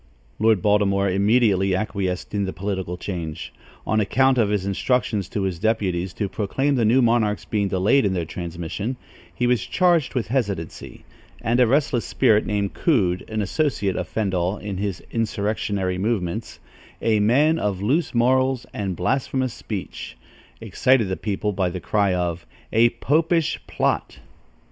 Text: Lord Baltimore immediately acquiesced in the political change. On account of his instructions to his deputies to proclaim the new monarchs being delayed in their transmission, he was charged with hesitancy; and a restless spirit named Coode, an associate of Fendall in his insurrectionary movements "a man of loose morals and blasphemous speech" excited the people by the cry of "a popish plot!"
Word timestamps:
Lord 0.39 0.63
Baltimore 0.63 1.07
immediately 1.07 1.75
acquiesced 1.75 2.33
in 2.33 2.45
the 2.45 2.53
political 2.53 2.97
change. 2.97 3.53
On 3.85 3.99
account 3.99 4.39
of 4.39 4.49
his 4.49 4.65
instructions 4.65 5.29
to 5.29 5.43
his 5.43 5.59
deputies 5.59 6.11
to 6.15 6.27
proclaim 6.27 6.73
the 6.73 6.85
new 6.85 7.03
monarchs 7.03 7.45
being 7.45 7.67
delayed 7.67 8.03
in 8.03 8.13
their 8.15 8.25
transmission, 8.25 8.97
he 9.31 9.45
was 9.45 9.61
charged 9.63 10.15
with 10.15 10.29
hesitancy; 10.29 11.05
and 11.39 11.59
a 11.59 11.67
restless 11.67 12.03
spirit 12.03 12.47
named 12.47 12.73
Coode, 12.73 13.23
an 13.29 13.43
associate 13.43 13.95
of 13.95 14.07
Fendall 14.09 14.57
in 14.57 14.77
his 14.77 15.03
insurrectionary 15.11 15.99
movements 15.99 16.59
"a 16.99 17.19
man 17.19 17.59
of 17.59 17.83
loose 17.83 18.15
morals 18.15 18.65
and 18.73 18.95
blasphemous 18.95 19.53
speech" 19.53 20.17
excited 20.59 21.09
the 21.09 21.15
people 21.15 21.51
by 21.53 21.69
the 21.69 21.79
cry 21.79 22.11
of 22.15 22.47
"a 22.73 22.89
popish 22.89 23.59
plot!" 23.67 24.17